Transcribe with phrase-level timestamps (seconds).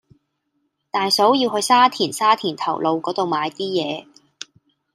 [0.89, 4.07] 大嫂要去沙田沙田頭路嗰度買啲嘢